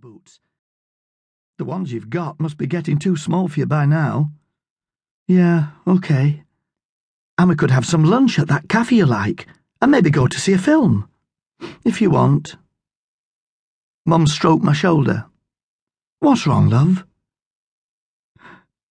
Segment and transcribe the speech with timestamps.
[0.00, 0.38] boots.
[1.58, 4.30] The ones you've got must be getting too small for you by now.
[5.26, 6.44] Yeah, okay.
[7.36, 9.48] And we could have some lunch at that cafe you like,
[9.82, 11.08] and maybe go to see a film.
[11.84, 12.56] If you want.
[14.06, 15.26] Mum stroked my shoulder.
[16.20, 17.04] What's wrong, love?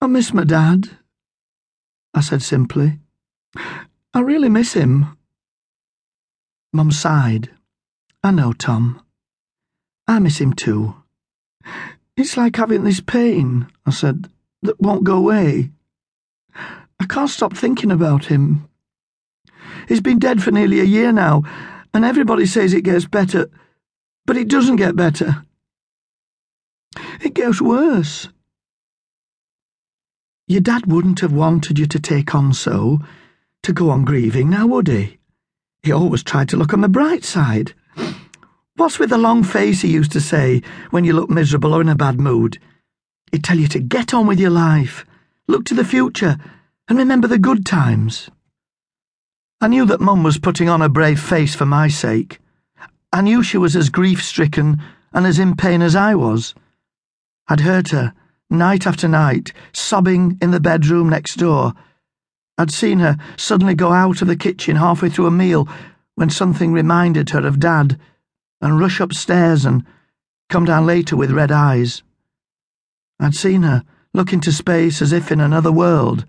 [0.02, 0.90] I miss my dad,
[2.14, 3.00] I said simply.
[4.14, 5.18] I really miss him.
[6.74, 7.50] Mum sighed.
[8.24, 9.02] I know, Tom.
[10.08, 10.96] I miss him too.
[12.16, 14.30] It's like having this pain, I said,
[14.64, 15.72] that won't go away.
[17.00, 18.68] I can't stop thinking about him.
[19.88, 21.44] He's been dead for nearly a year now,
[21.94, 23.50] and everybody says it gets better,
[24.26, 25.44] but it doesn't get better.
[27.22, 28.30] It gets worse.
[30.48, 33.00] Your dad wouldn't have wanted you to take on so,
[33.64, 35.18] to go on grieving now, would he?
[35.84, 37.74] He always tried to look on the bright side.
[38.78, 41.90] What's with the long face he used to say when you look miserable or in
[41.90, 42.60] a bad mood?
[43.32, 45.04] He'd tell you to get on with your life,
[45.48, 46.38] look to the future,
[46.88, 48.30] and remember the good times.
[49.60, 52.40] I knew that Mum was putting on a brave face for my sake.
[53.12, 54.80] I knew she was as grief stricken
[55.12, 56.54] and as in pain as I was.
[57.48, 58.14] I'd heard her,
[58.52, 61.74] night after night, sobbing in the bedroom next door.
[62.60, 65.68] I'd seen her suddenly go out of the kitchen halfway through a meal
[66.14, 68.00] when something reminded her of Dad,
[68.62, 69.86] and rush upstairs and
[70.50, 72.04] come down later with red eyes.
[73.20, 73.84] I'd seen her
[74.14, 76.26] look into space as if in another world,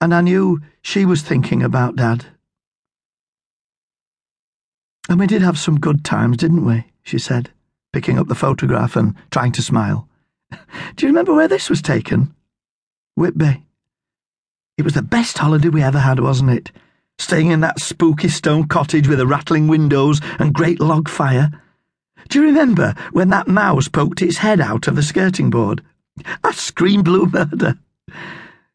[0.00, 2.26] and I knew she was thinking about Dad.
[5.08, 6.84] And we did have some good times, didn't we?
[7.02, 7.50] she said,
[7.92, 10.08] picking up the photograph and trying to smile.
[10.50, 12.34] Do you remember where this was taken?
[13.16, 13.64] Whitby.
[14.76, 16.72] It was the best holiday we ever had, wasn't it?
[17.18, 21.50] Staying in that spooky stone cottage with the rattling windows and great log fire.
[22.28, 25.82] Do you remember when that mouse poked its head out of the skirting board?
[26.42, 27.78] I screamed blue murder.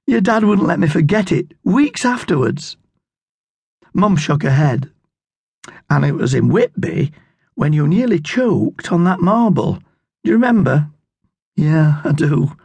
[0.08, 2.78] Your dad wouldn't let me forget it, weeks afterwards.
[3.94, 4.92] Mum shook her head.
[5.90, 7.12] And it was in Whitby
[7.56, 9.74] when you nearly choked on that marble.
[10.24, 10.90] Do you remember?
[11.56, 12.56] Yeah, I do.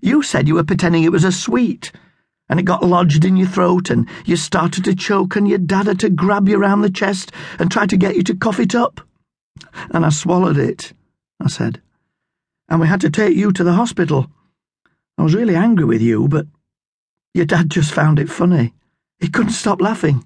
[0.00, 1.92] You said you were pretending it was a sweet,
[2.48, 5.86] and it got lodged in your throat, and you started to choke, and your dad
[5.86, 8.74] had to grab you round the chest and try to get you to cough it
[8.74, 9.00] up.
[9.90, 10.92] And I swallowed it,
[11.40, 11.80] I said.
[12.68, 14.30] And we had to take you to the hospital.
[15.16, 16.46] I was really angry with you, but
[17.34, 18.72] your dad just found it funny.
[19.20, 20.24] He couldn't stop laughing.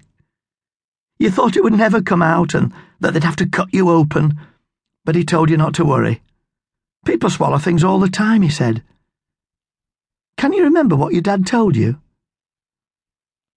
[1.17, 4.39] You thought it would never come out and that they'd have to cut you open,
[5.05, 6.21] but he told you not to worry.
[7.05, 8.83] People swallow things all the time, he said.
[10.37, 11.99] Can you remember what your dad told you?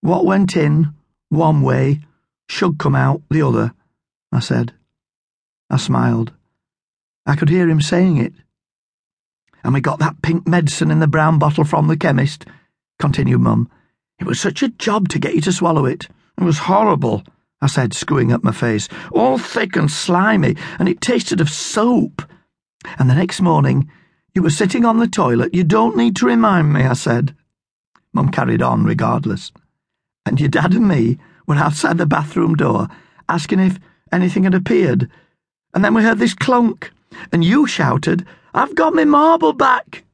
[0.06, 0.94] What went in,
[1.30, 1.98] one way,
[2.48, 3.74] should come out the other,
[4.30, 4.72] I said.
[5.68, 6.30] I smiled.
[7.26, 8.32] I could hear him saying it.
[9.64, 12.46] And we got that pink medicine in the brown bottle from the chemist,
[13.00, 13.68] continued Mum.
[14.20, 16.06] It was such a job to get you to swallow it.
[16.38, 17.24] It was horrible.
[17.60, 22.22] I said, screwing up my face, all thick and slimy, and it tasted of soap.
[22.96, 23.90] And the next morning,
[24.36, 25.52] you were sitting on the toilet.
[25.52, 27.34] You don't need to remind me, I said.
[28.12, 29.50] Mum carried on regardless.
[30.26, 32.88] And your dad and me were outside the bathroom door,
[33.28, 33.78] asking if
[34.12, 35.08] anything had appeared.
[35.72, 36.90] And then we heard this clunk,
[37.32, 40.04] and you shouted, I've got my marble back.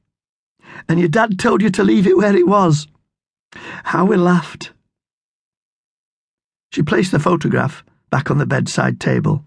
[0.89, 2.87] And your dad told you to leave it where it was.
[3.85, 4.73] How we laughed.
[6.73, 9.45] She placed the photograph back on the bedside table.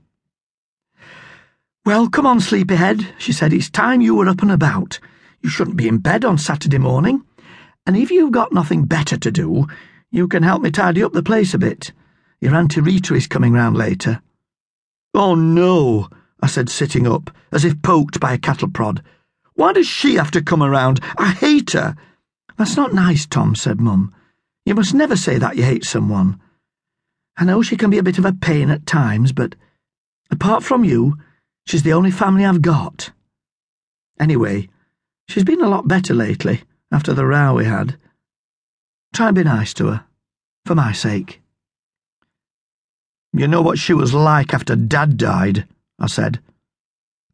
[1.85, 3.53] Well, come on, sleepyhead, she said.
[3.53, 4.99] It's time you were up and about.
[5.41, 7.23] You shouldn't be in bed on Saturday morning.
[7.85, 9.67] And if you've got nothing better to do,
[10.15, 11.91] you can help me tidy up the place a bit.
[12.39, 14.21] Your Auntie Rita is coming round later.
[15.13, 16.07] Oh, no,
[16.41, 19.03] I said, sitting up, as if poked by a cattle prod.
[19.55, 21.01] Why does she have to come around?
[21.17, 21.97] I hate her.
[22.57, 24.15] That's not nice, Tom, said Mum.
[24.65, 26.39] You must never say that you hate someone.
[27.35, 29.55] I know she can be a bit of a pain at times, but
[30.31, 31.17] apart from you,
[31.65, 33.11] she's the only family I've got.
[34.17, 34.69] Anyway,
[35.27, 37.97] she's been a lot better lately, after the row we had.
[39.15, 40.05] Try and be nice to her,
[40.65, 41.41] for my sake.
[43.31, 45.65] You know what she was like after Dad died,
[45.97, 46.41] I said.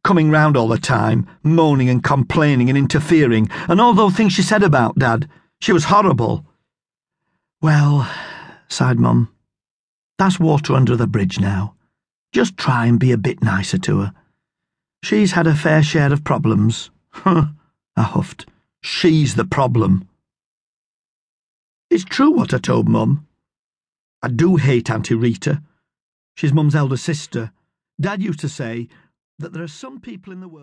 [0.04, 4.42] Coming round all the time, moaning and complaining and interfering, and all those things she
[4.42, 5.28] said about Dad.
[5.60, 6.46] She was horrible.
[7.60, 8.08] Well,
[8.68, 9.34] sighed Mum.
[10.18, 11.74] That's water under the bridge now.
[12.30, 14.14] Just try and be a bit nicer to her.
[15.02, 16.92] She's had a fair share of problems.
[17.24, 17.48] I
[17.96, 18.46] huffed.
[18.82, 20.08] She's the problem.
[21.92, 23.26] It's true what I told Mum.
[24.22, 25.62] I do hate Auntie Rita.
[26.34, 27.52] She's Mum's elder sister.
[28.00, 28.88] Dad used to say
[29.38, 30.60] that there are some people in the world.